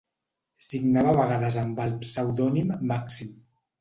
[0.67, 3.31] Signava a vegades amb el pseudònim Màxim.